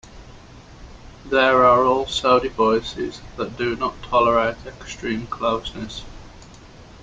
[1.29, 6.01] There are also devices that do not tolerate extreme closeness.